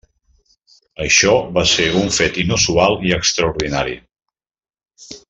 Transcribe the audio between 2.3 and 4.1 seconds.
inusual i extraordinari.